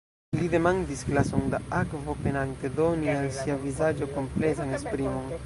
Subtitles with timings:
[0.37, 5.33] Li demandis glason da akvo, penante doni al sia vizaĝo komplezan esprimon.